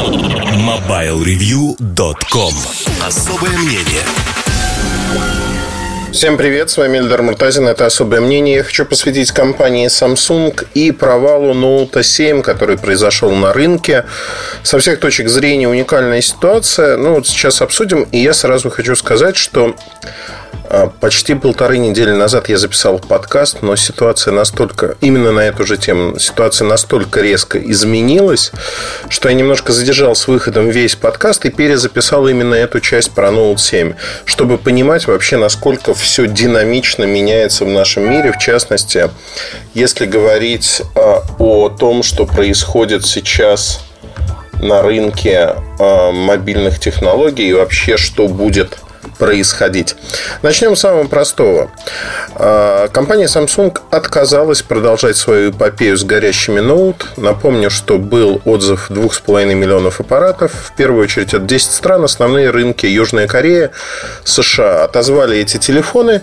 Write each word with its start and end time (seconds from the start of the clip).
MobileReview.com 0.00 2.54
Особое 3.06 3.58
мнение 3.58 4.02
Всем 6.12 6.36
привет, 6.36 6.70
с 6.70 6.76
вами 6.76 6.98
Эльдар 6.98 7.22
Муртазин, 7.22 7.68
это 7.68 7.86
«Особое 7.86 8.20
мнение». 8.20 8.56
Я 8.56 8.64
хочу 8.64 8.84
посвятить 8.84 9.30
компании 9.30 9.86
Samsung 9.86 10.66
и 10.74 10.90
провалу 10.90 11.54
Note 11.54 12.02
7, 12.02 12.42
который 12.42 12.76
произошел 12.76 13.30
на 13.30 13.52
рынке. 13.52 14.06
Со 14.64 14.80
всех 14.80 14.98
точек 14.98 15.28
зрения 15.28 15.68
уникальная 15.68 16.20
ситуация. 16.20 16.96
Ну, 16.96 17.14
вот 17.14 17.28
сейчас 17.28 17.62
обсудим, 17.62 18.08
и 18.10 18.18
я 18.18 18.34
сразу 18.34 18.70
хочу 18.70 18.96
сказать, 18.96 19.36
что 19.36 19.76
а, 20.72 20.86
почти 20.86 21.34
полторы 21.34 21.78
недели 21.78 22.12
назад 22.12 22.48
я 22.48 22.56
записал 22.56 23.00
подкаст, 23.00 23.60
но 23.60 23.74
ситуация 23.74 24.32
настолько, 24.32 24.96
именно 25.00 25.32
на 25.32 25.40
эту 25.40 25.66
же 25.66 25.76
тему, 25.76 26.16
ситуация 26.20 26.64
настолько 26.64 27.20
резко 27.20 27.58
изменилась, 27.58 28.52
что 29.08 29.28
я 29.28 29.34
немножко 29.34 29.72
задержал 29.72 30.14
с 30.14 30.28
выходом 30.28 30.70
весь 30.70 30.94
подкаст 30.94 31.44
и 31.44 31.50
перезаписал 31.50 32.28
именно 32.28 32.54
эту 32.54 32.78
часть 32.78 33.10
про 33.10 33.30
Note 33.30 33.58
7, 33.58 33.94
чтобы 34.24 34.58
понимать 34.58 35.08
вообще, 35.08 35.38
насколько 35.38 35.92
все 36.00 36.26
динамично 36.26 37.04
меняется 37.04 37.64
в 37.64 37.68
нашем 37.68 38.10
мире. 38.10 38.32
В 38.32 38.38
частности, 38.38 39.10
если 39.74 40.06
говорить 40.06 40.82
а, 40.94 41.22
о 41.38 41.68
том, 41.68 42.02
что 42.02 42.26
происходит 42.26 43.06
сейчас 43.06 43.84
на 44.60 44.82
рынке 44.82 45.54
а, 45.78 46.12
мобильных 46.12 46.80
технологий 46.80 47.48
и 47.48 47.52
вообще, 47.52 47.96
что 47.96 48.28
будет 48.28 48.78
происходить. 49.20 49.96
Начнем 50.40 50.74
с 50.74 50.80
самого 50.80 51.06
простого. 51.06 51.70
А, 52.34 52.88
компания 52.88 53.26
Samsung 53.26 53.78
отказалась 53.90 54.62
продолжать 54.62 55.16
свою 55.18 55.50
эпопею 55.50 55.98
с 55.98 56.04
горящими 56.04 56.60
ноут. 56.60 57.06
Напомню, 57.18 57.68
что 57.68 57.98
был 57.98 58.40
отзыв 58.46 58.90
2,5 58.90 59.54
миллионов 59.54 60.00
аппаратов. 60.00 60.52
В 60.52 60.74
первую 60.74 61.04
очередь 61.04 61.34
от 61.34 61.44
10 61.44 61.70
стран. 61.70 62.04
Основные 62.04 62.48
рынки 62.48 62.86
Южная 62.86 63.28
Корея, 63.28 63.72
США 64.24 64.84
отозвали 64.84 65.36
эти 65.36 65.58
телефоны. 65.58 66.22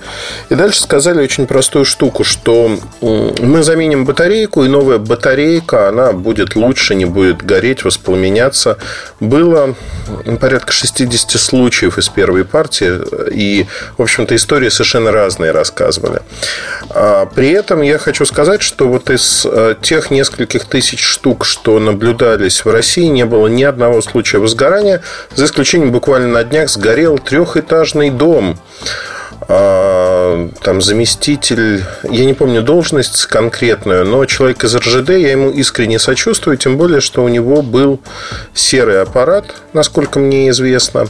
И 0.49 0.55
дальше 0.55 0.81
сказали 0.81 1.21
очень 1.21 1.45
простую 1.45 1.85
штуку, 1.85 2.23
что 2.23 2.79
мы 3.01 3.61
заменим 3.61 4.05
батарейку, 4.05 4.65
и 4.65 4.67
новая 4.67 4.97
батарейка, 4.97 5.89
она 5.89 6.13
будет 6.13 6.55
лучше, 6.55 6.95
не 6.95 7.05
будет 7.05 7.45
гореть, 7.45 7.83
воспламеняться. 7.83 8.79
Было 9.19 9.75
порядка 10.41 10.71
60 10.71 11.29
случаев 11.39 11.99
из 11.99 12.09
первой 12.09 12.43
партии 12.43 12.86
и, 13.31 13.65
в 13.97 14.01
общем-то, 14.01 14.35
истории 14.35 14.69
совершенно 14.69 15.11
разные 15.11 15.51
рассказывали. 15.51 16.21
А, 16.89 17.25
при 17.25 17.51
этом 17.51 17.81
я 17.81 17.97
хочу 17.97 18.25
сказать, 18.25 18.61
что 18.61 18.87
вот 18.87 19.09
из 19.09 19.45
э, 19.45 19.75
тех 19.81 20.11
нескольких 20.11 20.65
тысяч 20.65 21.03
штук, 21.03 21.45
что 21.45 21.79
наблюдались 21.79 22.65
в 22.65 22.69
России, 22.69 23.05
не 23.05 23.25
было 23.25 23.47
ни 23.47 23.63
одного 23.63 24.01
случая 24.01 24.39
возгорания, 24.39 25.01
за 25.35 25.45
исключением 25.45 25.91
буквально 25.91 26.27
на 26.27 26.43
днях 26.43 26.69
сгорел 26.69 27.17
трехэтажный 27.17 28.09
дом 28.09 28.57
а, 29.49 30.49
там 30.61 30.81
заместитель, 30.81 31.83
я 32.03 32.25
не 32.25 32.33
помню 32.33 32.61
должность 32.61 33.27
конкретную, 33.27 34.05
но 34.05 34.25
человек 34.25 34.63
из 34.63 34.75
РЖД, 34.75 35.09
я 35.11 35.31
ему 35.31 35.51
искренне 35.51 35.99
сочувствую, 35.99 36.57
тем 36.57 36.77
более, 36.77 36.99
что 36.99 37.23
у 37.23 37.27
него 37.29 37.61
был 37.61 38.01
серый 38.53 39.01
аппарат, 39.01 39.55
насколько 39.73 40.19
мне 40.19 40.49
известно. 40.49 41.07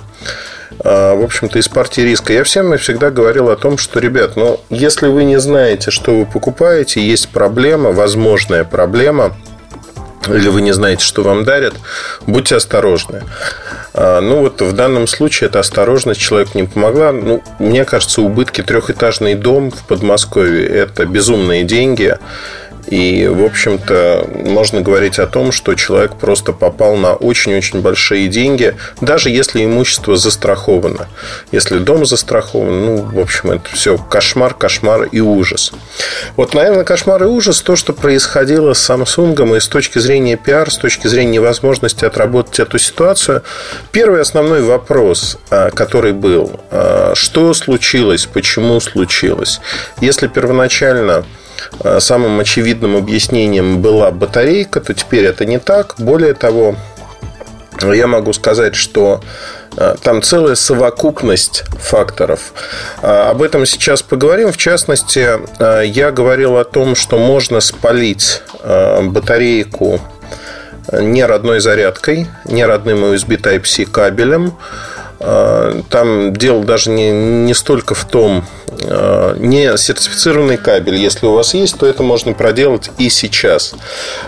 А, 0.79 1.15
в 1.15 1.23
общем-то, 1.23 1.59
из 1.59 1.67
партии 1.67 2.01
риска. 2.01 2.33
Я 2.33 2.43
всем 2.43 2.77
всегда 2.77 3.09
говорил 3.09 3.49
о 3.49 3.55
том, 3.55 3.77
что, 3.77 3.99
ребят, 3.99 4.35
ну, 4.35 4.59
если 4.69 5.07
вы 5.07 5.23
не 5.23 5.39
знаете, 5.39 5.91
что 5.91 6.17
вы 6.17 6.25
покупаете, 6.25 7.01
есть 7.01 7.29
проблема, 7.29 7.91
возможная 7.91 8.63
проблема, 8.63 9.35
или 10.27 10.49
вы 10.49 10.61
не 10.61 10.73
знаете, 10.73 11.03
что 11.03 11.23
вам 11.23 11.43
дарят, 11.43 11.73
будьте 12.25 12.55
осторожны. 12.55 13.23
А, 13.93 14.19
ну, 14.21 14.41
вот 14.41 14.61
в 14.61 14.73
данном 14.73 15.07
случае 15.07 15.49
эта 15.49 15.59
осторожность 15.59 16.19
человеку 16.19 16.57
не 16.57 16.65
помогла. 16.65 17.11
Ну, 17.11 17.41
мне 17.59 17.85
кажется, 17.85 18.21
убытки 18.21 18.61
трехэтажный 18.61 19.35
дом 19.35 19.71
в 19.71 19.85
Подмосковье– 19.87 20.67
это 20.67 21.05
безумные 21.05 21.63
деньги. 21.63 22.17
И, 22.87 23.27
в 23.27 23.43
общем-то, 23.43 24.27
можно 24.45 24.81
говорить 24.81 25.19
о 25.19 25.27
том, 25.27 25.51
что 25.51 25.75
человек 25.75 26.15
просто 26.15 26.53
попал 26.53 26.95
на 26.95 27.13
очень-очень 27.13 27.81
большие 27.81 28.27
деньги, 28.29 28.75
даже 29.01 29.29
если 29.29 29.65
имущество 29.65 30.15
застраховано. 30.15 31.07
Если 31.51 31.79
дом 31.79 32.05
застрахован, 32.05 32.85
ну, 32.85 32.97
в 32.97 33.19
общем, 33.19 33.51
это 33.51 33.69
все 33.73 33.97
кошмар, 33.97 34.53
кошмар 34.53 35.03
и 35.03 35.19
ужас. 35.19 35.73
Вот, 36.37 36.53
наверное, 36.53 36.85
кошмар 36.85 37.23
и 37.23 37.27
ужас 37.27 37.61
то, 37.61 37.75
что 37.75 37.93
происходило 37.93 38.73
с 38.73 38.89
Samsung 38.89 39.57
и 39.57 39.59
с 39.59 39.67
точки 39.67 39.99
зрения 39.99 40.37
пиар, 40.37 40.71
с 40.71 40.77
точки 40.77 41.07
зрения 41.07 41.33
невозможности 41.33 42.05
отработать 42.05 42.59
эту 42.59 42.79
ситуацию. 42.79 43.43
Первый 43.91 44.21
основной 44.21 44.61
вопрос, 44.61 45.37
а, 45.49 45.71
который 45.71 46.13
был, 46.13 46.59
а, 46.71 47.13
что 47.15 47.53
случилось, 47.53 48.25
почему 48.25 48.79
случилось. 48.79 49.59
Если 49.99 50.27
первоначально 50.27 51.25
самым 51.99 52.39
очевидным 52.39 52.95
объяснением 52.95 53.81
была 53.81 54.11
батарейка, 54.11 54.81
то 54.81 54.93
теперь 54.93 55.25
это 55.25 55.45
не 55.45 55.59
так. 55.59 55.95
Более 55.97 56.33
того, 56.33 56.75
я 57.81 58.07
могу 58.07 58.33
сказать, 58.33 58.75
что 58.75 59.21
э, 59.75 59.95
там 60.01 60.21
целая 60.21 60.55
совокупность 60.55 61.63
факторов. 61.79 62.53
Э, 63.01 63.29
об 63.29 63.41
этом 63.41 63.65
сейчас 63.65 64.01
поговорим. 64.01 64.51
В 64.51 64.57
частности, 64.57 65.27
я 65.85 66.11
говорил 66.11 66.57
о 66.57 66.63
том, 66.63 66.95
что 66.95 67.17
можно 67.17 67.59
спалить 67.59 68.41
батарейку 68.63 70.01
не 70.91 71.25
родной 71.25 71.59
зарядкой, 71.59 72.27
не 72.45 72.65
родным 72.65 73.03
USB 73.05 73.39
Type-C 73.41 73.85
кабелем. 73.85 74.53
Там 75.19 76.33
дело 76.33 76.63
даже 76.63 76.89
не, 76.89 77.11
не 77.11 77.53
столько 77.53 77.95
в 77.95 78.05
том, 78.05 78.43
Э, 78.83 79.35
не 79.37 79.75
сертифицированный 79.77 80.57
кабель. 80.57 80.95
Если 80.95 81.25
у 81.25 81.31
вас 81.31 81.53
есть, 81.53 81.77
то 81.77 81.85
это 81.85 82.03
можно 82.03 82.33
проделать 82.33 82.91
и 82.97 83.09
сейчас. 83.09 83.73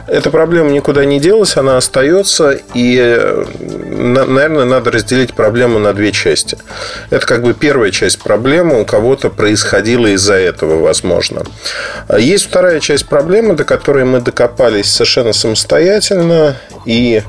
Эта 0.08 0.30
проблема 0.32 0.72
никуда 0.72 1.06
не 1.06 1.20
делась, 1.20 1.58
она 1.58 1.78
остается, 1.78 2.58
и, 2.74 3.20
наверное, 3.60 4.66
надо 4.66 4.92
разделить 4.92 5.34
проблему 5.34 5.78
на 5.80 5.94
две 5.94 6.12
части. 6.12 6.58
Это 7.10 7.26
как 7.26 7.44
бы 7.44 7.54
первая 7.54 7.92
часть 7.92 8.20
проблемы, 8.20 8.82
у 8.82 8.86
кого-то 8.86 9.30
происходило 9.30 10.08
из-за 10.08 10.36
этого, 10.36 10.82
возможно. 10.82 11.44
Есть 12.18 12.46
вторая 12.46 12.80
часть 12.80 13.08
проблемы, 13.08 13.56
до 13.56 13.66
которой 13.66 14.06
мы 14.06 14.22
докопались 14.22 14.92
совершенно 14.92 15.34
самостоятельно 15.34 16.56
и 16.86 17.22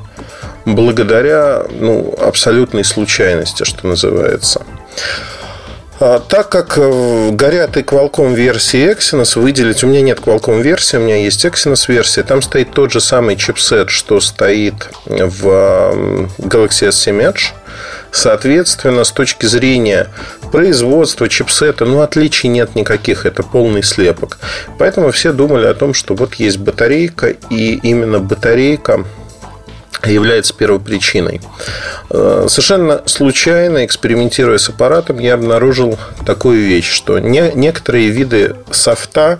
благодаря 0.65 1.63
ну, 1.69 2.13
абсолютной 2.19 2.83
случайности, 2.83 3.63
что 3.63 3.87
называется. 3.87 4.61
А, 5.99 6.19
так 6.19 6.49
как 6.49 6.79
э, 6.79 7.29
горят 7.31 7.77
и 7.77 7.81
Qualcomm 7.81 8.33
версии 8.33 8.91
Exynos, 8.91 9.39
выделить... 9.39 9.83
У 9.83 9.87
меня 9.87 10.01
нет 10.01 10.19
Qualcomm 10.19 10.59
версии, 10.61 10.97
у 10.97 11.01
меня 11.01 11.17
есть 11.17 11.45
Exynos 11.45 11.85
версия. 11.87 12.23
Там 12.23 12.41
стоит 12.41 12.71
тот 12.71 12.91
же 12.91 12.99
самый 12.99 13.35
чипсет, 13.35 13.91
что 13.91 14.19
стоит 14.19 14.89
в 15.05 15.45
Galaxy 16.39 16.89
S7 16.89 17.31
Edge. 17.31 17.53
Соответственно, 18.11 19.03
с 19.03 19.11
точки 19.11 19.45
зрения 19.45 20.07
производства 20.51 21.29
чипсета, 21.29 21.85
ну, 21.85 22.01
отличий 22.01 22.49
нет 22.49 22.75
никаких, 22.75 23.27
это 23.27 23.43
полный 23.43 23.83
слепок. 23.83 24.39
Поэтому 24.79 25.11
все 25.11 25.31
думали 25.31 25.67
о 25.67 25.75
том, 25.75 25.93
что 25.93 26.15
вот 26.15 26.33
есть 26.35 26.57
батарейка, 26.57 27.35
и 27.51 27.75
именно 27.75 28.19
батарейка 28.19 29.05
является 30.05 30.53
первопричиной. 30.53 31.41
Э, 32.09 32.45
совершенно 32.49 33.01
случайно, 33.05 33.85
экспериментируя 33.85 34.57
с 34.57 34.69
аппаратом, 34.69 35.19
я 35.19 35.35
обнаружил 35.35 35.97
такую 36.25 36.65
вещь, 36.65 36.89
что 36.89 37.19
не, 37.19 37.51
некоторые 37.53 38.09
виды 38.09 38.55
софта, 38.71 39.39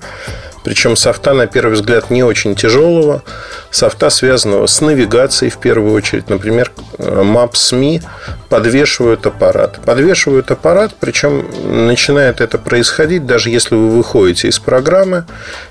причем 0.63 0.95
софта, 0.95 1.33
на 1.33 1.47
первый 1.47 1.73
взгляд, 1.73 2.11
не 2.11 2.23
очень 2.23 2.55
тяжелого, 2.55 3.23
софта, 3.71 4.11
связанного 4.11 4.67
с 4.67 4.79
навигацией 4.79 5.49
в 5.49 5.57
первую 5.57 5.93
очередь, 5.93 6.29
например, 6.29 6.71
Maps.me, 6.99 8.03
подвешивают 8.47 9.25
аппарат. 9.25 9.79
Подвешивают 9.83 10.51
аппарат, 10.51 10.91
причем 10.99 11.87
начинает 11.87 12.41
это 12.41 12.59
происходить, 12.59 13.25
даже 13.25 13.49
если 13.49 13.73
вы 13.73 13.89
выходите 13.89 14.49
из 14.49 14.59
программы, 14.59 15.25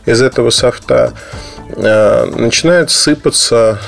из 0.07 0.23
этого 0.23 0.51
софта, 0.51 1.13
Э, 1.13 1.60
начинают 1.77 2.91
сыпаться 2.91 3.79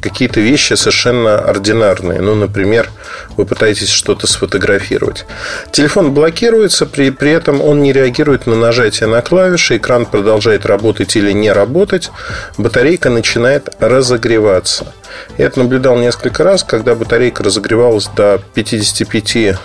какие-то 0.00 0.40
вещи 0.40 0.74
совершенно 0.74 1.38
ординарные. 1.38 2.20
Ну, 2.20 2.34
например, 2.34 2.90
вы 3.36 3.46
пытаетесь 3.46 3.88
что-то 3.90 4.26
сфотографировать. 4.26 5.26
Телефон 5.70 6.12
блокируется, 6.12 6.86
при, 6.86 7.10
при 7.10 7.30
этом 7.30 7.60
он 7.60 7.82
не 7.82 7.92
реагирует 7.92 8.46
на 8.46 8.56
нажатие 8.56 9.08
на 9.08 9.22
клавиши, 9.22 9.76
экран 9.76 10.06
продолжает 10.06 10.66
работать 10.66 11.16
или 11.16 11.32
не 11.32 11.52
работать, 11.52 12.10
батарейка 12.58 13.10
начинает 13.10 13.74
разогреваться. 13.78 14.92
Я 15.38 15.46
это 15.46 15.60
наблюдал 15.60 15.96
несколько 15.96 16.44
раз, 16.44 16.64
когда 16.64 16.94
батарейка 16.94 17.42
разогревалась 17.42 18.08
до 18.08 18.40
55 18.54 19.34
ну, 19.34 19.56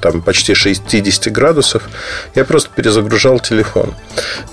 там 0.00 0.22
почти 0.22 0.54
60 0.54 1.32
градусов, 1.32 1.82
я 2.34 2.44
просто 2.44 2.70
перезагружал 2.74 3.40
телефон. 3.40 3.94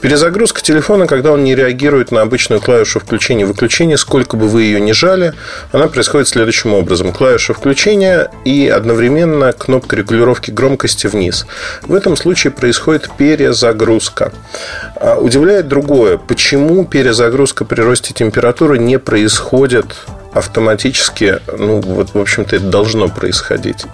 Перезагрузка 0.02 0.62
телефона, 0.62 1.08
когда 1.08 1.32
он 1.32 1.44
не 1.44 1.56
реагирует 1.56 2.12
на 2.12 2.22
обычную 2.22 2.62
клавишу 2.62 3.00
включения-выключения, 3.00 3.98
сколько 3.98 4.38
бы 4.38 4.48
вы 4.48 4.64
ее 4.64 4.80
ни 4.80 4.92
жали, 4.92 5.34
она 5.72 5.88
происходит 5.88 6.28
следующим 6.28 6.74
образом. 6.74 7.12
Клавиша 7.12 7.54
включения 7.54 8.30
и 8.46 8.68
одновременно 8.68 9.52
кнопка 9.54 9.96
регулировки 9.96 10.52
громкости 10.52 11.08
вниз. 11.08 11.46
В 11.82 11.94
этом 11.94 12.16
случае 12.16 12.52
происходит 12.52 13.10
перезагрузка. 13.18 14.32
А 14.96 15.18
удивляет 15.20 15.68
другое. 15.68 16.18
Почему 16.18 16.86
перезагрузка 16.86 17.66
при 17.66 17.82
росте 17.82 18.14
температуры 18.14 18.78
не 18.78 19.00
происходит 19.00 19.86
автоматически, 20.36 21.40
ну, 21.58 21.80
вот, 21.80 22.14
в 22.14 22.20
общем-то, 22.20 22.58
это 22.58 22.66
должно 22.66 23.08
происходить. 23.08 23.86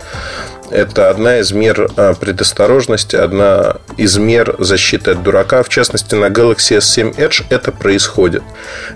Это 0.71 1.09
одна 1.09 1.39
из 1.39 1.51
мер 1.51 1.91
а, 1.97 2.13
предосторожности, 2.13 3.15
одна 3.15 3.77
из 3.97 4.17
мер 4.17 4.55
защиты 4.59 5.11
от 5.11 5.23
дурака. 5.23 5.63
В 5.63 5.69
частности, 5.69 6.15
на 6.15 6.25
Galaxy 6.25 6.77
S7 6.77 7.15
Edge 7.17 7.43
это 7.49 7.71
происходит. 7.71 8.41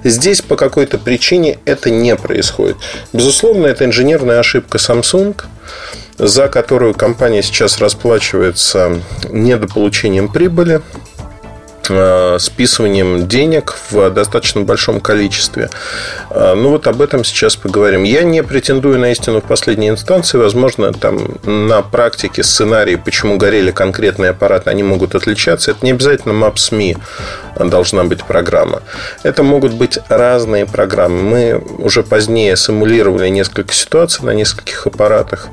Здесь 0.04 0.42
по 0.42 0.56
какой-то 0.56 0.98
причине 0.98 1.60
это 1.66 1.90
не 1.90 2.16
происходит. 2.16 2.78
Безусловно, 3.12 3.68
это 3.68 3.86
инженерная 3.86 4.40
ошибка 4.40 4.78
Samsung 4.78 5.36
за 6.18 6.48
которую 6.48 6.94
компания 6.94 7.44
сейчас 7.44 7.80
расплачивается 7.80 9.02
недополучением 9.30 10.30
прибыли. 10.30 10.82
Э, 11.90 12.38
списыванием 12.40 13.28
денег 13.28 13.76
в 13.90 14.10
достаточно 14.10 14.62
большом 14.62 15.00
количестве. 15.00 15.70
Э, 16.30 16.54
ну, 16.56 16.70
вот 16.70 16.88
об 16.88 17.02
этом 17.02 17.24
сейчас 17.24 17.56
поговорим. 17.56 18.04
Я 18.04 18.24
не 18.24 18.44
претендую 18.44 19.00
на 19.00 19.12
истину 19.12 19.42
в 19.42 19.44
последней 19.46 19.90
инстанции. 19.90 20.38
Возможно, 20.38 20.94
там 20.94 21.20
на 21.44 21.82
практике 21.82 22.44
сценарии, 22.44 22.96
почему 22.96 23.38
горели 23.38 23.72
конкретные 23.72 24.32
аппараты, 24.32 24.70
они 24.70 24.84
могут 24.84 25.16
отличаться. 25.16 25.72
Это 25.72 25.86
не 25.86 25.92
обязательно 25.92 26.34
Maps.me 26.34 26.98
должна 27.60 28.04
быть 28.04 28.24
программа. 28.24 28.82
Это 29.24 29.44
могут 29.44 29.74
быть 29.74 30.00
разные 30.10 30.66
программы. 30.66 31.22
Мы 31.24 31.64
уже 31.78 32.04
позднее 32.04 32.56
симулировали 32.58 33.30
несколько 33.30 33.74
ситуаций 33.74 34.26
на 34.26 34.32
нескольких 34.32 34.88
аппаратах. 34.88 35.48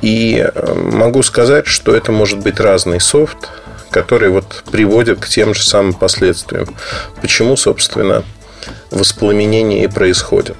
И 0.00 0.38
э, 0.38 0.74
могу 0.74 1.22
сказать, 1.22 1.66
что 1.66 1.94
это 1.94 2.12
может 2.12 2.38
быть 2.38 2.60
разный 2.60 3.00
софт, 3.00 3.48
которые 3.90 4.30
вот 4.30 4.64
приводят 4.70 5.20
к 5.20 5.28
тем 5.28 5.54
же 5.54 5.62
самым 5.62 5.94
последствиям. 5.94 6.68
Почему, 7.20 7.56
собственно, 7.56 8.24
воспламенение 8.90 9.84
и 9.84 9.86
происходит. 9.86 10.56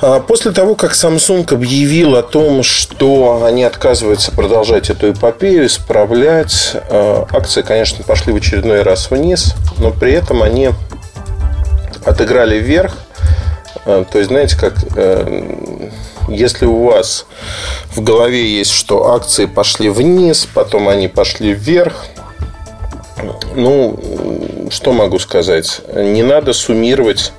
А 0.00 0.18
после 0.18 0.50
того, 0.50 0.74
как 0.74 0.92
Samsung 0.92 1.54
объявил 1.54 2.16
о 2.16 2.24
том, 2.24 2.64
что 2.64 3.44
они 3.44 3.62
отказываются 3.62 4.32
продолжать 4.32 4.90
эту 4.90 5.12
эпопею, 5.12 5.66
исправлять, 5.66 6.72
а, 6.90 7.26
акции, 7.30 7.62
конечно, 7.62 8.02
пошли 8.02 8.32
в 8.32 8.36
очередной 8.36 8.82
раз 8.82 9.12
вниз, 9.12 9.54
но 9.78 9.92
при 9.92 10.12
этом 10.12 10.42
они 10.42 10.70
отыграли 12.04 12.58
вверх. 12.58 12.96
А, 13.84 14.04
то 14.04 14.18
есть, 14.18 14.28
знаете, 14.30 14.58
как 14.58 14.74
э, 14.96 15.90
если 16.28 16.66
у 16.66 16.84
вас 16.84 17.26
в 17.94 18.02
голове 18.02 18.46
есть, 18.46 18.70
что 18.70 19.12
акции 19.12 19.46
пошли 19.46 19.88
вниз, 19.88 20.48
потом 20.52 20.88
они 20.88 21.08
пошли 21.08 21.52
вверх, 21.52 22.06
ну, 23.54 23.98
что 24.70 24.92
могу 24.92 25.18
сказать? 25.18 25.82
Не 25.94 26.22
надо 26.22 26.52
суммировать 26.52 27.32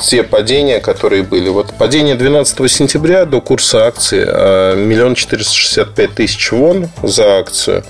те 0.00 0.22
падения, 0.22 0.80
которые 0.80 1.22
были. 1.22 1.48
Вот 1.48 1.72
падение 1.78 2.14
12 2.14 2.70
сентября 2.70 3.24
до 3.24 3.40
курса 3.40 3.86
акции 3.86 4.24
а, 4.26 4.74
миллион 4.74 5.14
четыреста 5.14 5.54
шестьдесят 5.54 5.94
пять 5.94 6.14
тысяч 6.14 6.50
вон 6.52 6.88
за 7.02 7.38
акцию. 7.38 7.84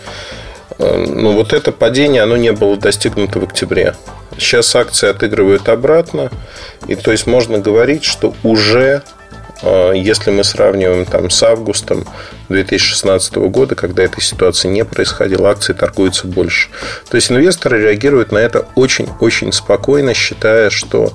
А, 0.79 1.05
ну, 1.07 1.33
вот 1.33 1.53
это 1.53 1.73
падение, 1.73 2.23
оно 2.23 2.37
не 2.37 2.53
было 2.53 2.77
достигнуто 2.77 3.41
в 3.41 3.45
октябре. 3.45 3.95
Сейчас 4.39 4.75
акции 4.75 5.09
отыгрывают 5.09 5.69
обратно. 5.69 6.31
И 6.87 6.95
то 6.95 7.13
есть 7.13 7.27
можно 7.27 7.59
говорить, 7.59 8.05
что 8.05 8.35
уже 8.43 9.03
если 9.95 10.31
мы 10.31 10.45
сравниваем 10.45 11.07
там, 11.07 11.31
с 11.31 11.43
августом 11.43 12.05
2016 12.49 13.35
года, 13.37 13.75
когда 13.75 14.03
этой 14.03 14.23
ситуации 14.23 14.69
не 14.69 14.85
происходило, 14.85 15.51
акции 15.51 15.73
торгуются 15.73 16.27
больше. 16.27 16.69
То 17.09 17.17
есть 17.17 17.31
инвесторы 17.31 17.81
реагируют 17.81 18.33
на 18.33 18.39
это 18.39 18.67
очень-очень 18.75 19.53
спокойно, 19.53 20.15
считая, 20.15 20.71
что 20.71 21.13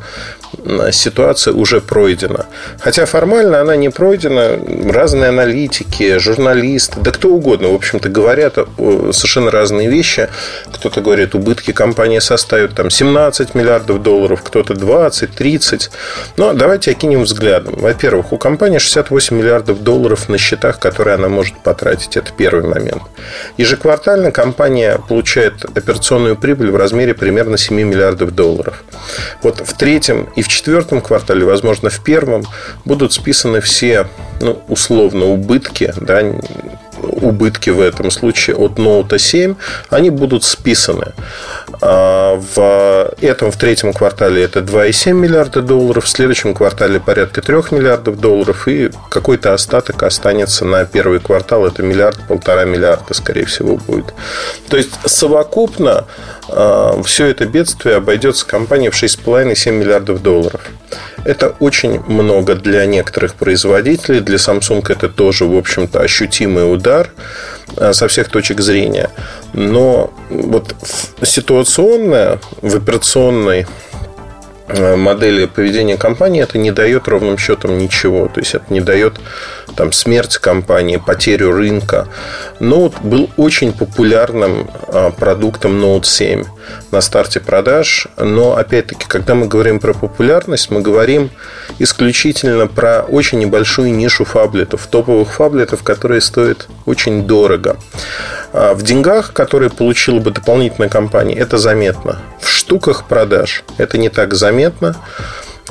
ситуация 0.92 1.54
уже 1.54 1.82
пройдена. 1.82 2.46
Хотя 2.80 3.06
формально 3.06 3.62
она 3.62 3.76
не 3.76 3.90
пройдена. 3.90 4.60
Разные 4.92 5.30
аналитики, 5.30 6.18
журналисты, 6.18 7.00
да 7.00 7.12
кто 7.12 7.30
угодно, 7.30 7.70
в 7.70 7.76
общем-то, 7.76 8.10
говорят 8.10 8.56
совершенно 8.56 9.52
разные 9.52 9.90
вещи. 9.90 10.30
Кто-то 10.74 11.02
говорит, 11.02 11.36
убытки 11.36 11.72
компании 11.72 12.20
составят 12.20 12.76
там 12.76 12.90
17 12.90 13.56
миллиардов 13.56 14.02
долларов, 14.02 14.42
кто-то 14.44 14.74
20, 14.74 15.32
30. 15.32 15.92
Но 16.38 16.54
давайте 16.54 16.92
окинем 16.92 17.24
взглядом. 17.24 17.76
Во-первых, 17.78 18.34
у 18.34 18.38
компании 18.38 18.78
68 18.78 19.36
миллиардов 19.36 19.84
долларов 19.84 20.30
на 20.30 20.38
счетах, 20.38 20.80
которые 20.80 21.16
она 21.16 21.30
может 21.30 21.58
потратить. 21.64 22.18
Это 22.18 22.32
первый 22.36 22.66
момент. 22.66 23.04
Ежеквартально 23.58 24.32
компания 24.32 25.00
получает 25.08 25.66
операционную 25.66 26.36
прибыль 26.36 26.72
в 26.72 26.76
размере 26.76 27.14
примерно 27.14 27.58
7 27.58 27.76
миллиардов 27.76 28.36
долларов. 28.36 28.84
Вот 29.42 29.62
в 29.66 29.78
третьем 29.78 30.30
и 30.38 30.44
в 30.44 30.48
четвертом 30.48 31.01
квартале, 31.01 31.44
возможно, 31.45 31.89
в 31.89 32.00
первом 32.00 32.45
будут 32.86 33.12
списаны 33.12 33.60
все, 33.60 34.07
ну, 34.39 34.62
условно, 34.68 35.25
убытки, 35.25 35.92
да, 36.00 36.22
убытки 37.01 37.72
в 37.72 37.81
этом 37.81 38.12
случае 38.12 38.56
от 38.56 38.74
Note 38.74 39.18
7, 39.18 39.56
они 39.89 40.12
будут 40.12 40.44
списаны. 40.44 41.13
А 41.79 42.35
в 42.56 43.13
этом, 43.21 43.51
в 43.51 43.57
третьем 43.57 43.94
квартале 43.94 44.44
это 44.44 44.62
2,7 44.62 45.13
миллиарда 45.13 45.62
долларов, 45.62 46.06
в 46.06 46.09
следующем 46.09 46.53
квартале 46.53 47.00
порядка 47.00 47.41
3 47.41 47.56
миллиардов 47.71 48.19
долларов, 48.19 48.68
и 48.68 48.89
какой-то 49.09 49.53
остаток 49.53 50.01
останется 50.03 50.65
на 50.65 50.85
первый 50.85 51.19
квартал, 51.19 51.65
это 51.65 51.83
миллиард, 51.83 52.19
полтора 52.27 52.65
миллиарда, 52.65 53.13
скорее 53.13 53.45
всего, 53.45 53.77
будет. 53.77 54.13
То 54.69 54.77
есть, 54.77 54.91
совокупно 55.06 56.06
а, 56.50 57.01
все 57.03 57.27
это 57.27 57.45
бедствие 57.45 57.95
обойдется 57.95 58.45
компании 58.45 58.89
в 58.89 59.01
6,5-7 59.01 59.71
миллиардов 59.71 60.21
долларов. 60.21 60.62
Это 61.25 61.56
очень 61.59 62.01
много 62.07 62.56
для 62.56 62.85
некоторых 62.85 63.35
производителей. 63.35 64.21
Для 64.21 64.38
Samsung 64.38 64.85
это 64.89 65.09
тоже, 65.09 65.45
в 65.45 65.56
общем-то, 65.57 66.00
ощутимый 66.00 66.71
удар 66.71 67.09
а, 67.75 67.94
со 67.94 68.07
всех 68.07 68.29
точек 68.29 68.62
зрения. 68.62 69.09
Но 69.57 70.13
вот 70.30 70.75
ситуационная 71.24 72.39
в 72.62 72.75
операционной 72.75 73.65
а, 74.68 74.95
модели 74.95 75.45
поведения 75.45 75.98
компании 75.98 76.44
это 76.44 76.59
не 76.59 76.71
дает 76.71 77.07
ровным 77.07 77.39
счетом 77.39 77.80
ничего. 77.80 78.27
То 78.27 78.39
есть 78.39 78.54
это 78.54 78.71
не 78.71 78.81
дает 78.81 79.19
там, 79.75 79.92
смерть 79.94 80.38
компании, 80.38 80.98
потерю 80.98 81.53
рынка. 81.53 82.08
Note 82.60 83.01
был 83.01 83.32
очень 83.36 83.74
популярным 83.74 84.70
а, 84.89 85.10
продуктом 85.10 85.84
Note 85.84 86.05
7 86.05 86.43
на 86.91 87.01
старте 87.01 87.39
продаж. 87.39 88.08
Но, 88.15 88.55
опять-таки, 88.58 89.05
когда 89.08 89.34
мы 89.34 89.48
говорим 89.48 89.79
про 89.79 89.96
популярность, 89.96 90.70
мы 90.70 90.82
говорим 90.82 91.32
исключительно 91.79 92.67
про 92.67 93.01
очень 93.01 93.39
небольшую 93.39 93.91
нишу 93.91 94.24
фаблетов, 94.24 94.86
топовых 94.86 95.34
фаблетов, 95.34 95.82
которые 95.82 96.22
стоят 96.22 96.67
очень 96.86 97.25
дорого. 97.25 97.77
А 98.54 98.74
в 98.74 98.82
деньгах, 98.82 99.34
которые 99.34 99.70
получила 99.70 100.20
бы 100.20 100.32
дополнительная 100.32 100.89
компания, 100.89 101.36
это 101.36 101.58
заметно. 101.58 102.20
В 102.39 102.48
штуках 102.48 103.06
продаж 103.06 103.63
это 103.77 103.98
не 103.98 104.10
так 104.10 104.34
заметно. 104.34 104.96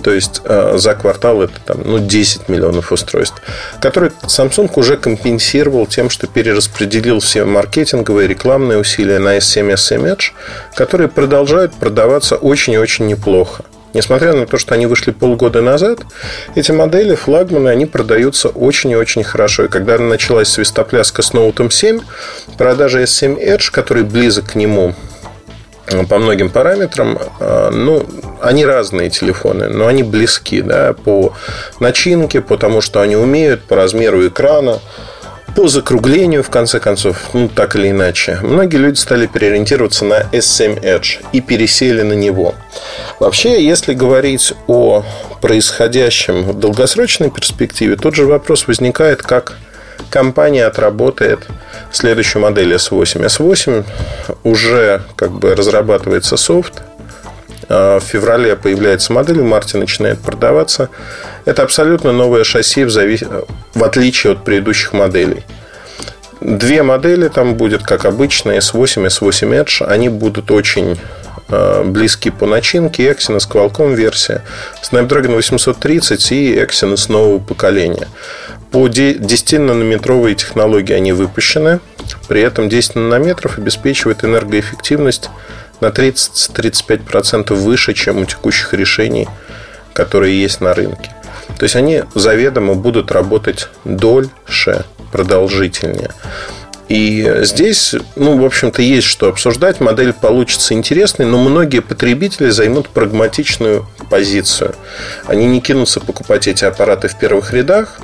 То 0.02 0.12
есть 0.12 0.42
э, 0.44 0.76
за 0.76 0.94
квартал 0.94 1.42
это 1.42 1.54
там, 1.64 1.80
ну, 1.84 1.98
10 1.98 2.48
миллионов 2.48 2.92
устройств, 2.92 3.40
которые 3.80 4.12
Samsung 4.24 4.70
уже 4.76 4.96
компенсировал 4.96 5.86
тем, 5.86 6.10
что 6.10 6.26
перераспределил 6.26 7.20
все 7.20 7.44
маркетинговые 7.44 8.28
рекламные 8.28 8.78
усилия 8.78 9.18
на 9.18 9.38
S7 9.38 9.72
S7 9.72 10.16
Edge, 10.16 10.32
которые 10.74 11.08
продолжают 11.08 11.74
продаваться 11.74 12.36
очень 12.36 12.74
и 12.74 12.78
очень 12.78 13.06
неплохо. 13.06 13.64
Несмотря 13.96 14.34
на 14.34 14.46
то, 14.46 14.58
что 14.58 14.74
они 14.74 14.84
вышли 14.84 15.10
полгода 15.10 15.62
назад, 15.62 16.00
эти 16.54 16.70
модели, 16.70 17.14
флагманы, 17.14 17.70
они 17.70 17.86
продаются 17.86 18.50
очень 18.50 18.90
и 18.90 18.94
очень 18.94 19.24
хорошо. 19.24 19.64
И 19.64 19.68
когда 19.68 19.96
началась 19.96 20.48
свистопляска 20.48 21.22
с 21.22 21.32
Note 21.32 21.70
7, 21.70 22.00
продажа 22.58 23.04
S7 23.04 23.42
Edge, 23.42 23.70
который 23.72 24.02
близок 24.02 24.52
к 24.52 24.54
нему 24.54 24.94
по 26.10 26.18
многим 26.18 26.50
параметрам, 26.50 27.18
а, 27.40 27.70
ну, 27.70 28.04
они 28.42 28.66
разные 28.66 29.08
телефоны, 29.08 29.68
но 29.68 29.86
они 29.86 30.02
близки, 30.02 30.60
да, 30.60 30.92
по 30.92 31.32
начинке, 31.80 32.42
по 32.42 32.58
тому, 32.58 32.82
что 32.82 33.00
они 33.00 33.16
умеют, 33.16 33.62
по 33.62 33.76
размеру 33.76 34.28
экрана, 34.28 34.80
по 35.54 35.68
закруглению, 35.68 36.42
в 36.42 36.50
конце 36.50 36.80
концов, 36.80 37.30
ну, 37.32 37.48
так 37.48 37.76
или 37.76 37.90
иначе. 37.90 38.38
Многие 38.42 38.76
люди 38.76 38.98
стали 38.98 39.26
переориентироваться 39.26 40.04
на 40.04 40.22
S7 40.32 40.82
Edge 40.82 41.24
и 41.32 41.40
пересели 41.40 42.02
на 42.02 42.12
него. 42.12 42.54
Вообще, 43.20 43.64
если 43.64 43.94
говорить 43.94 44.52
о 44.66 45.04
происходящем 45.40 46.42
в 46.44 46.58
долгосрочной 46.58 47.30
перспективе, 47.30 47.96
тот 47.96 48.14
же 48.14 48.26
вопрос 48.26 48.66
возникает, 48.66 49.22
как 49.22 49.54
компания 50.10 50.66
отработает 50.66 51.46
следующую 51.90 52.42
модель 52.42 52.74
S8. 52.74 53.24
S8 53.26 53.84
уже 54.44 55.02
как 55.16 55.32
бы 55.32 55.54
разрабатывается 55.54 56.36
софт, 56.36 56.82
в 57.68 58.00
феврале 58.00 58.56
появляется 58.56 59.12
модель, 59.12 59.40
в 59.40 59.44
марте 59.44 59.78
начинает 59.78 60.20
продаваться. 60.20 60.88
Это 61.44 61.62
абсолютно 61.62 62.12
новое 62.12 62.44
шасси 62.44 62.84
в, 62.84 62.90
завис... 62.90 63.22
в 63.74 63.84
отличие 63.84 64.34
от 64.34 64.44
предыдущих 64.44 64.92
моделей. 64.92 65.44
Две 66.40 66.82
модели 66.82 67.28
там 67.28 67.54
будет, 67.54 67.82
как 67.82 68.04
обычно, 68.04 68.52
S8, 68.52 69.06
S8 69.06 69.64
Edge. 69.64 69.86
Они 69.86 70.08
будут 70.08 70.50
очень 70.50 70.98
а, 71.48 71.84
близки 71.84 72.30
по 72.30 72.46
начинке. 72.46 73.10
Exynos 73.10 73.48
Qualcomm 73.50 73.94
версия, 73.94 74.42
Snapdragon 74.82 75.34
830 75.34 76.32
и 76.32 76.54
Exynos 76.56 77.10
нового 77.10 77.38
поколения. 77.38 78.08
По 78.70 78.88
10-нанометровой 78.88 80.34
технологии 80.34 80.92
они 80.92 81.12
выпущены. 81.12 81.80
При 82.28 82.42
этом 82.42 82.68
10 82.68 82.96
нанометров 82.96 83.58
обеспечивает 83.58 84.24
энергоэффективность 84.24 85.30
на 85.80 85.86
30-35% 85.86 87.54
выше, 87.54 87.94
чем 87.94 88.18
у 88.18 88.24
текущих 88.24 88.74
решений, 88.74 89.28
которые 89.92 90.40
есть 90.40 90.60
на 90.60 90.74
рынке. 90.74 91.10
То 91.58 91.64
есть 91.64 91.76
они 91.76 92.02
заведомо 92.14 92.74
будут 92.74 93.12
работать 93.12 93.68
дольше, 93.84 94.84
продолжительнее. 95.12 96.10
И 96.88 97.40
здесь, 97.42 97.94
ну, 98.14 98.38
в 98.38 98.44
общем-то, 98.44 98.80
есть 98.80 99.06
что 99.06 99.28
обсуждать. 99.28 99.80
Модель 99.80 100.12
получится 100.12 100.74
интересной, 100.74 101.26
но 101.26 101.38
многие 101.38 101.80
потребители 101.80 102.50
займут 102.50 102.90
прагматичную 102.90 103.86
позицию. 104.08 104.74
Они 105.26 105.46
не 105.46 105.60
кинутся 105.60 106.00
покупать 106.00 106.46
эти 106.46 106.64
аппараты 106.64 107.08
в 107.08 107.18
первых 107.18 107.52
рядах, 107.52 107.98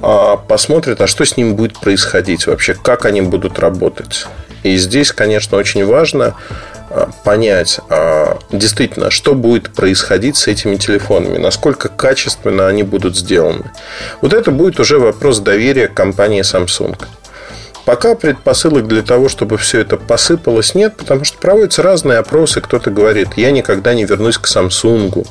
а 0.00 0.36
посмотрят, 0.36 1.00
а 1.00 1.06
что 1.06 1.24
с 1.24 1.36
ними 1.36 1.52
будет 1.52 1.78
происходить 1.78 2.46
вообще, 2.46 2.74
как 2.74 3.04
они 3.04 3.22
будут 3.22 3.58
работать. 3.60 4.26
И 4.62 4.76
здесь, 4.76 5.12
конечно, 5.12 5.56
очень 5.58 5.84
важно 5.84 6.34
а, 6.90 7.10
понять, 7.24 7.80
а, 7.88 8.38
действительно, 8.50 9.10
что 9.10 9.34
будет 9.34 9.72
происходить 9.72 10.36
с 10.36 10.46
этими 10.46 10.76
телефонами, 10.76 11.38
насколько 11.38 11.88
качественно 11.88 12.66
они 12.66 12.82
будут 12.82 13.16
сделаны. 13.16 13.70
Вот 14.22 14.32
это 14.32 14.50
будет 14.50 14.80
уже 14.80 14.98
вопрос 14.98 15.40
доверия 15.40 15.88
компании 15.88 16.42
Samsung. 16.42 16.96
Пока 17.86 18.16
предпосылок 18.16 18.88
для 18.88 19.02
того, 19.02 19.28
чтобы 19.28 19.58
все 19.58 19.80
это 19.80 19.96
посыпалось, 19.96 20.74
нет, 20.74 20.96
потому 20.96 21.24
что 21.24 21.38
проводятся 21.38 21.84
разные 21.84 22.18
опросы. 22.18 22.60
Кто-то 22.60 22.90
говорит, 22.90 23.28
я 23.36 23.52
никогда 23.52 23.94
не 23.94 24.04
вернусь 24.04 24.38
к 24.38 24.46
Samsung. 24.46 25.24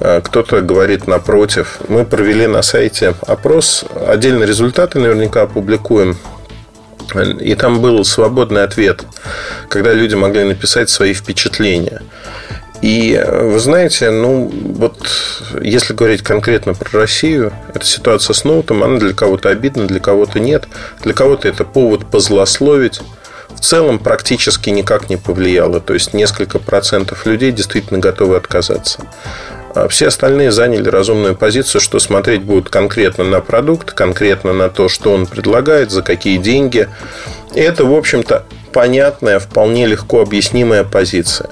А, 0.00 0.20
кто-то 0.20 0.62
говорит 0.62 1.06
напротив. 1.06 1.78
Мы 1.88 2.04
провели 2.04 2.48
на 2.48 2.62
сайте 2.62 3.14
опрос. 3.26 3.84
Отдельно 4.08 4.42
результаты 4.42 4.98
наверняка 4.98 5.42
опубликуем. 5.42 6.16
И 7.14 7.54
там 7.54 7.80
был 7.80 8.04
свободный 8.04 8.64
ответ, 8.64 9.04
когда 9.68 9.92
люди 9.92 10.14
могли 10.14 10.44
написать 10.44 10.90
свои 10.90 11.14
впечатления. 11.14 12.02
И 12.82 13.20
вы 13.26 13.58
знаете, 13.58 14.10
ну 14.10 14.50
вот 14.52 14.96
если 15.62 15.94
говорить 15.94 16.22
конкретно 16.22 16.74
про 16.74 17.00
Россию, 17.00 17.52
эта 17.74 17.86
ситуация 17.86 18.34
с 18.34 18.44
ноутом, 18.44 18.82
она 18.82 18.98
для 18.98 19.14
кого-то 19.14 19.48
обидна, 19.48 19.86
для 19.86 20.00
кого-то 20.00 20.40
нет. 20.40 20.68
Для 21.02 21.14
кого-то 21.14 21.48
это 21.48 21.64
повод 21.64 22.06
позлословить. 22.06 23.00
В 23.48 23.60
целом 23.60 23.98
практически 23.98 24.68
никак 24.68 25.08
не 25.08 25.16
повлияло. 25.16 25.80
То 25.80 25.94
есть 25.94 26.12
несколько 26.12 26.58
процентов 26.58 27.24
людей 27.24 27.52
действительно 27.52 27.98
готовы 27.98 28.36
отказаться. 28.36 29.00
А 29.76 29.88
все 29.88 30.06
остальные 30.06 30.52
заняли 30.52 30.88
разумную 30.88 31.36
позицию, 31.36 31.82
что 31.82 31.98
смотреть 31.98 32.40
будут 32.40 32.70
конкретно 32.70 33.24
на 33.24 33.42
продукт, 33.42 33.92
конкретно 33.92 34.54
на 34.54 34.70
то, 34.70 34.88
что 34.88 35.12
он 35.12 35.26
предлагает, 35.26 35.90
за 35.90 36.00
какие 36.00 36.38
деньги. 36.38 36.88
И 37.54 37.60
это, 37.60 37.84
в 37.84 37.92
общем-то, 37.92 38.46
понятная, 38.72 39.38
вполне 39.38 39.86
легко 39.86 40.22
объяснимая 40.22 40.82
позиция. 40.82 41.50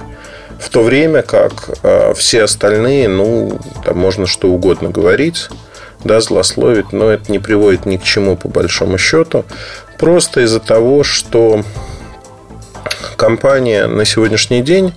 В 0.59 0.69
то 0.69 0.81
время 0.81 1.21
как 1.21 1.69
э, 1.83 2.15
все 2.15 2.45
остальные, 2.45 3.09
ну, 3.09 3.59
там 3.83 3.99
можно 3.99 4.25
что 4.25 4.47
угодно 4.47 4.89
говорить, 4.89 5.49
да, 6.03 6.19
злословить, 6.19 6.93
но 6.93 7.11
это 7.11 7.31
не 7.31 7.37
приводит 7.37 7.85
ни 7.85 7.97
к 7.97 8.03
чему 8.03 8.35
по 8.37 8.47
большому 8.47 8.97
счету. 8.97 9.45
Просто 9.99 10.41
из-за 10.41 10.59
того, 10.59 11.03
что 11.03 11.63
компания 13.17 13.85
на 13.85 14.03
сегодняшний 14.03 14.63
день 14.63 14.93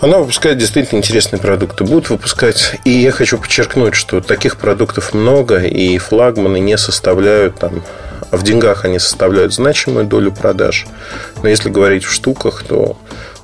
она 0.00 0.18
выпускает 0.18 0.58
действительно 0.58 0.98
интересные 0.98 1.40
продукты. 1.40 1.84
Будут 1.84 2.10
выпускать. 2.10 2.76
И 2.84 2.90
я 2.90 3.12
хочу 3.12 3.38
подчеркнуть, 3.38 3.94
что 3.94 4.20
таких 4.20 4.56
продуктов 4.56 5.14
много, 5.14 5.62
и 5.62 5.98
флагманы 5.98 6.58
не 6.58 6.76
составляют 6.76 7.58
там 7.58 7.82
в 8.30 8.42
деньгах 8.42 8.84
они 8.84 8.98
составляют 8.98 9.54
значимую 9.54 10.06
долю 10.06 10.32
продаж. 10.32 10.86
Но 11.42 11.48
если 11.48 11.70
говорить 11.70 12.04
в 12.04 12.12
штуках, 12.12 12.64
то 12.64 12.98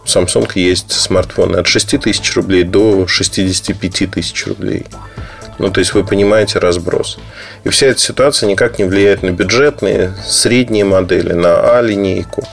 у 0.05 0.07
Samsung 0.07 0.51
есть 0.55 0.93
смартфоны 0.93 1.59
от 1.59 1.67
6 1.67 2.01
тысяч 2.01 2.35
рублей 2.35 2.65
до 2.65 3.07
65 3.07 4.11
тысяч 4.11 4.47
рублей. 4.47 4.87
Ну, 5.59 5.71
то 5.71 5.81
есть 5.81 5.95
вы 5.95 6.05
понимаете 6.05 6.59
разброс. 6.59 7.19
И 7.63 7.69
вся 7.69 7.89
эта 7.89 8.01
ситуация 8.01 8.49
никак 8.49 8.79
не 8.79 8.85
влияет 8.85 9.23
на 9.23 9.31
бюджетные, 9.31 10.15
средние 10.27 10.85
модели, 10.85 11.33
на 11.35 11.79
А-линейку. 11.79 12.45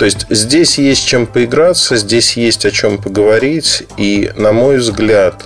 То 0.00 0.06
есть 0.06 0.24
здесь 0.30 0.78
есть 0.78 1.06
чем 1.06 1.26
поиграться, 1.26 1.94
здесь 1.96 2.34
есть 2.38 2.64
о 2.64 2.70
чем 2.70 2.96
поговорить. 2.96 3.82
И, 3.98 4.32
на 4.34 4.50
мой 4.50 4.78
взгляд, 4.78 5.44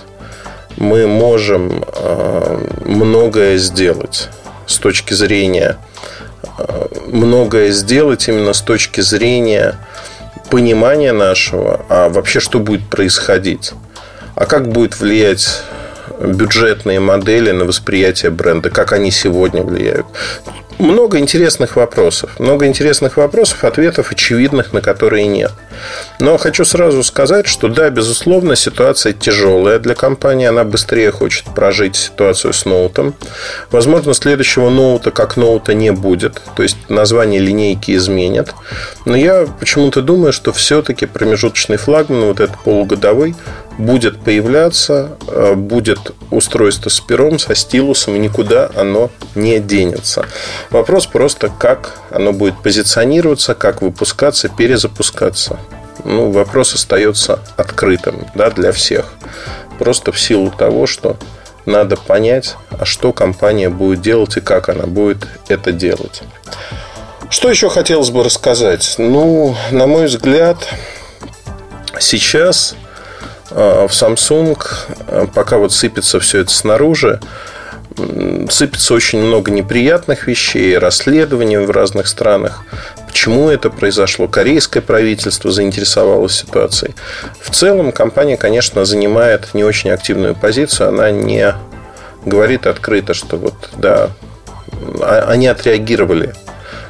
мы 0.77 1.07
можем 1.07 1.83
э, 1.85 2.67
многое 2.85 3.57
сделать 3.57 4.29
с 4.65 4.77
точки 4.77 5.13
зрения 5.13 5.77
э, 6.57 6.87
многое 7.07 7.71
сделать 7.71 8.29
именно 8.29 8.53
с 8.53 8.61
точки 8.61 9.01
зрения 9.01 9.75
понимания 10.49 11.11
нашего, 11.11 11.85
а 11.89 12.07
вообще 12.07 12.39
что 12.39 12.59
будет 12.59 12.87
происходить, 12.87 13.73
а 14.35 14.45
как 14.45 14.69
будет 14.69 14.97
влиять 15.01 15.63
бюджетные 16.17 17.01
модели 17.01 17.51
на 17.51 17.65
восприятие 17.65 18.31
бренда, 18.31 18.69
как 18.69 18.93
они 18.93 19.11
сегодня 19.11 19.63
влияют 19.63 20.05
много 20.79 21.19
интересных 21.19 21.75
вопросов. 21.75 22.39
Много 22.39 22.67
интересных 22.67 23.17
вопросов, 23.17 23.63
ответов 23.63 24.11
очевидных, 24.11 24.73
на 24.73 24.81
которые 24.81 25.27
нет. 25.27 25.51
Но 26.19 26.37
хочу 26.37 26.65
сразу 26.65 27.03
сказать, 27.03 27.47
что 27.47 27.67
да, 27.67 27.89
безусловно, 27.89 28.55
ситуация 28.55 29.13
тяжелая 29.13 29.79
для 29.79 29.95
компании. 29.95 30.47
Она 30.47 30.63
быстрее 30.63 31.11
хочет 31.11 31.45
прожить 31.55 31.95
ситуацию 31.95 32.53
с 32.53 32.65
ноутом. 32.65 33.15
Возможно, 33.71 34.13
следующего 34.13 34.69
ноута 34.69 35.11
как 35.11 35.37
ноута 35.37 35.73
не 35.73 35.91
будет. 35.91 36.41
То 36.55 36.63
есть 36.63 36.77
название 36.89 37.39
линейки 37.39 37.95
изменят. 37.95 38.53
Но 39.05 39.15
я 39.15 39.47
почему-то 39.59 40.01
думаю, 40.01 40.33
что 40.33 40.51
все-таки 40.51 41.05
промежуточный 41.05 41.77
флагман, 41.77 42.25
вот 42.25 42.39
этот 42.39 42.57
полугодовой, 42.59 43.35
будет 43.77 44.21
появляться, 44.21 45.17
э, 45.27 45.53
будет 45.55 46.11
устройство 46.31 46.89
с 46.89 46.99
пером, 46.99 47.39
со 47.39 47.55
стилусом, 47.55 48.15
и 48.15 48.19
никуда 48.19 48.69
оно 48.75 49.09
не 49.35 49.59
денется. 49.59 50.25
Вопрос 50.69 51.05
просто, 51.05 51.49
как 51.49 51.99
оно 52.09 52.31
будет 52.31 52.61
позиционироваться, 52.61 53.55
как 53.55 53.81
выпускаться, 53.81 54.49
перезапускаться. 54.49 55.59
Ну, 56.03 56.31
вопрос 56.31 56.73
остается 56.73 57.39
открытым 57.57 58.27
да, 58.35 58.49
для 58.49 58.71
всех. 58.71 59.13
Просто 59.79 60.11
в 60.11 60.19
силу 60.19 60.51
того, 60.51 60.87
что 60.87 61.17
надо 61.65 61.97
понять, 61.97 62.55
а 62.69 62.85
что 62.85 63.11
компания 63.11 63.69
будет 63.69 64.01
делать 64.01 64.37
и 64.37 64.41
как 64.41 64.69
она 64.69 64.85
будет 64.85 65.27
это 65.47 65.71
делать. 65.71 66.21
Что 67.29 67.49
еще 67.49 67.69
хотелось 67.69 68.11
бы 68.11 68.23
рассказать? 68.23 68.95
Ну, 68.99 69.55
на 69.71 69.87
мой 69.87 70.05
взгляд, 70.05 70.57
сейчас 71.99 72.75
в 73.49 73.89
Samsung, 73.89 74.57
а, 75.07 75.27
пока 75.27 75.57
вот 75.57 75.71
сыпется 75.71 76.19
все 76.19 76.39
это 76.39 76.51
снаружи, 76.51 77.19
сыпется 78.49 78.93
очень 78.93 79.21
много 79.21 79.51
неприятных 79.51 80.27
вещей, 80.27 80.77
расследований 80.77 81.57
в 81.57 81.71
разных 81.71 82.07
странах. 82.07 82.63
Почему 83.07 83.49
это 83.49 83.69
произошло? 83.69 84.27
Корейское 84.27 84.83
правительство 84.83 85.51
заинтересовалось 85.51 86.35
ситуацией. 86.35 86.93
В 87.39 87.51
целом 87.51 87.91
компания, 87.91 88.35
конечно, 88.35 88.83
занимает 88.83 89.53
не 89.53 89.63
очень 89.63 89.91
активную 89.91 90.35
позицию. 90.35 90.89
Она 90.89 91.11
не 91.11 91.53
говорит 92.25 92.67
открыто, 92.67 93.13
что 93.13 93.37
вот, 93.37 93.53
да, 93.77 94.09
а, 94.99 95.27
они 95.29 95.47
отреагировали 95.47 96.33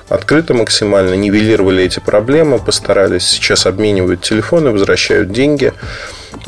открыто 0.08 0.54
максимально, 0.54 1.16
нивелировали 1.16 1.84
эти 1.84 2.00
проблемы, 2.00 2.60
постарались, 2.60 3.28
сейчас 3.28 3.66
обменивают 3.66 4.22
телефоны, 4.22 4.70
возвращают 4.70 5.32
деньги 5.32 5.74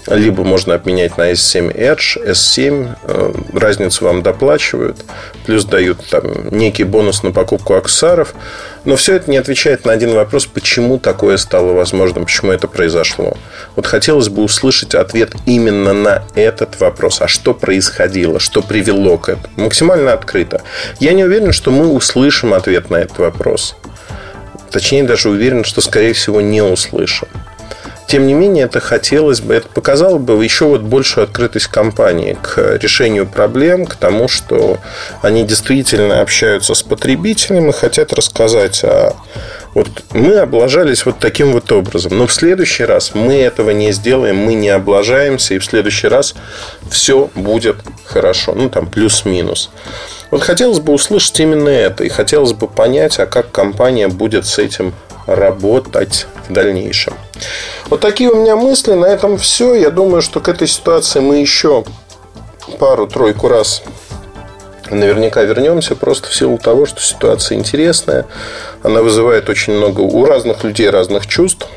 либо 0.08 0.44
можно 0.44 0.76
обменять 0.76 1.18
на 1.18 1.32
S7 1.32 1.76
Edge, 1.76 2.32
S7, 2.32 2.96
э, 3.04 3.34
разницу 3.54 4.06
вам 4.06 4.22
доплачивают, 4.22 4.98
плюс 5.46 5.66
дают 5.66 6.06
там 6.10 6.50
некий 6.50 6.84
бонус 6.84 7.24
на 7.24 7.32
покупку 7.32 7.74
аксессуаров. 7.74 8.34
Но 8.86 8.96
все 8.96 9.16
это 9.16 9.30
не 9.30 9.38
отвечает 9.38 9.84
на 9.86 9.92
один 9.92 10.14
вопрос, 10.14 10.46
почему 10.46 10.98
такое 10.98 11.36
стало 11.38 11.74
возможным, 11.74 12.26
почему 12.26 12.52
это 12.52 12.68
произошло. 12.68 13.36
Вот 13.76 13.86
хотелось 13.86 14.30
бы 14.30 14.44
услышать 14.44 14.96
ответ 14.96 15.34
именно 15.46 15.92
на 15.92 16.24
этот 16.36 16.80
вопрос. 16.80 17.22
А 17.22 17.28
что 17.28 17.54
происходило, 17.54 18.40
что 18.40 18.62
привело 18.62 19.18
к 19.18 19.30
этому? 19.30 19.50
Максимально 19.58 20.14
открыто. 20.14 20.62
Я 21.00 21.14
не 21.14 21.26
уверен, 21.26 21.52
что 21.52 21.72
мы 21.72 21.88
услышим 21.88 22.54
ответ 22.54 22.90
на 22.90 22.96
этот 22.98 23.18
вопрос. 23.18 23.76
Точнее, 24.72 25.04
даже 25.04 25.30
уверен, 25.30 25.64
что, 25.64 25.82
скорее 25.82 26.14
всего, 26.14 26.40
не 26.40 26.62
услышим. 26.62 27.28
Тем 28.08 28.26
не 28.26 28.34
менее, 28.34 28.64
это 28.66 28.80
хотелось 28.80 29.42
бы, 29.42 29.54
это 29.54 29.68
показало 29.68 30.18
бы 30.18 30.42
еще 30.42 30.66
вот 30.66 30.82
большую 30.82 31.26
открытость 31.26 31.68
компании 31.68 32.38
к 32.42 32.78
решению 32.82 33.28
проблем, 33.28 33.86
к 33.86 33.96
тому, 33.96 34.30
что 34.30 34.78
они 35.22 35.44
действительно 35.44 36.22
общаются 36.22 36.74
с 36.74 36.84
потребителем 36.84 37.70
и 37.70 37.74
хотят 37.74 38.14
рассказать 38.14 38.84
о 38.86 39.14
вот 39.74 39.90
мы 40.12 40.38
облажались 40.38 41.06
вот 41.06 41.20
таким 41.20 41.52
вот 41.52 41.72
образом. 41.72 42.18
Но 42.18 42.26
в 42.26 42.34
следующий 42.34 42.84
раз 42.84 43.14
мы 43.14 43.36
этого 43.36 43.70
не 43.70 43.92
сделаем, 43.92 44.38
мы 44.38 44.56
не 44.56 44.70
облажаемся, 44.70 45.54
и 45.54 45.60
в 45.60 45.66
следующий 45.66 46.08
раз 46.08 46.34
все 46.90 47.30
будет 47.36 47.76
хорошо. 48.06 48.54
Ну, 48.56 48.70
там 48.70 48.88
плюс-минус. 48.88 49.70
Вот 50.32 50.42
хотелось 50.42 50.80
бы 50.80 50.94
услышать 50.94 51.40
именно 51.42 51.70
это. 51.70 52.06
И 52.06 52.10
хотелось 52.10 52.54
бы 52.54 52.68
понять, 52.68 53.20
а 53.20 53.28
как 53.28 53.52
компания 53.52 54.08
будет 54.08 54.48
с 54.48 54.58
этим 54.58 54.96
работать 55.28 56.26
в 56.50 56.54
дальнейшем. 56.54 57.14
Вот 57.90 58.02
такие 58.02 58.30
у 58.30 58.36
меня 58.36 58.56
мысли. 58.56 58.94
На 58.94 59.06
этом 59.06 59.38
все. 59.38 59.74
Я 59.76 59.90
думаю, 59.90 60.22
что 60.22 60.40
к 60.40 60.50
этой 60.50 60.68
ситуации 60.68 61.20
мы 61.20 61.38
еще 61.38 61.84
пару-тройку 62.80 63.48
раз 63.48 63.84
наверняка 64.90 65.44
вернемся 65.44 65.96
просто 65.96 66.30
в 66.30 66.36
силу 66.36 66.58
того, 66.58 66.86
что 66.86 67.02
ситуация 67.02 67.58
интересная. 67.58 68.26
Она 68.84 69.02
вызывает 69.02 69.50
очень 69.50 69.74
много 69.74 70.02
у 70.02 70.26
разных 70.26 70.64
людей 70.64 70.90
разных 70.90 71.28
чувств. 71.28 71.68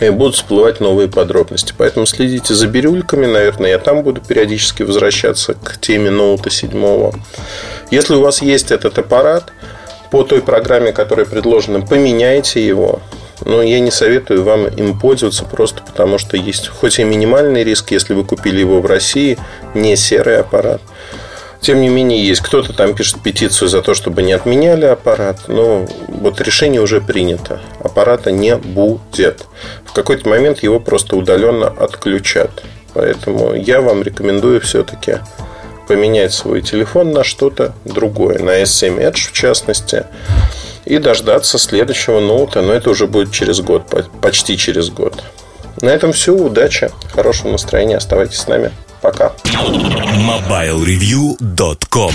И 0.00 0.10
будут 0.10 0.34
всплывать 0.34 0.80
новые 0.80 1.08
подробности. 1.08 1.72
Поэтому 1.78 2.04
следите 2.04 2.52
за 2.52 2.66
бирюльками. 2.66 3.26
Наверное, 3.26 3.70
я 3.70 3.78
там 3.78 4.02
буду 4.02 4.20
периодически 4.20 4.82
возвращаться 4.82 5.54
к 5.54 5.80
теме 5.80 6.10
ноута 6.10 6.50
7. 6.50 7.12
Если 7.90 8.14
у 8.14 8.20
вас 8.20 8.42
есть 8.42 8.72
этот 8.72 8.98
аппарат, 8.98 9.52
по 10.14 10.22
той 10.22 10.42
программе, 10.42 10.92
которая 10.92 11.26
предложена, 11.26 11.80
поменяйте 11.80 12.64
его. 12.64 13.00
Но 13.44 13.62
я 13.62 13.80
не 13.80 13.90
советую 13.90 14.44
вам 14.44 14.66
им 14.66 14.98
пользоваться 14.98 15.44
просто 15.44 15.82
потому, 15.82 16.18
что 16.18 16.36
есть 16.36 16.68
хоть 16.68 16.98
и 16.98 17.04
минимальный 17.04 17.64
риск, 17.64 17.90
если 17.90 18.14
вы 18.14 18.24
купили 18.24 18.60
его 18.60 18.80
в 18.80 18.86
России, 18.86 19.38
не 19.74 19.96
серый 19.96 20.38
аппарат. 20.38 20.80
Тем 21.64 21.80
не 21.80 21.88
менее, 21.88 22.22
есть 22.22 22.42
кто-то 22.42 22.74
там 22.74 22.94
пишет 22.94 23.22
петицию 23.22 23.68
за 23.68 23.80
то, 23.80 23.94
чтобы 23.94 24.22
не 24.22 24.34
отменяли 24.34 24.84
аппарат. 24.84 25.48
Но 25.48 25.86
вот 26.08 26.38
решение 26.42 26.82
уже 26.82 27.00
принято. 27.00 27.62
Аппарата 27.80 28.30
не 28.30 28.56
будет. 28.56 29.46
В 29.86 29.94
какой-то 29.94 30.28
момент 30.28 30.62
его 30.62 30.78
просто 30.78 31.16
удаленно 31.16 31.68
отключат. 31.68 32.50
Поэтому 32.92 33.54
я 33.54 33.80
вам 33.80 34.02
рекомендую 34.02 34.60
все-таки 34.60 35.20
поменять 35.88 36.34
свой 36.34 36.60
телефон 36.60 37.12
на 37.12 37.24
что-то 37.24 37.74
другое. 37.86 38.40
На 38.40 38.60
S7 38.60 38.98
Edge 39.00 39.30
в 39.30 39.32
частности. 39.32 40.04
И 40.84 40.98
дождаться 40.98 41.58
следующего 41.58 42.20
ноута. 42.20 42.62
Но 42.62 42.72
это 42.72 42.90
уже 42.90 43.06
будет 43.06 43.32
через 43.32 43.60
год. 43.60 43.84
Почти 44.20 44.56
через 44.56 44.90
год. 44.90 45.22
На 45.80 45.90
этом 45.90 46.12
все. 46.12 46.34
Удачи. 46.34 46.90
Хорошего 47.12 47.52
настроения. 47.52 47.96
Оставайтесь 47.96 48.38
с 48.38 48.46
нами. 48.46 48.70
Пока. 49.00 49.32
MobileReview.com 49.44 52.12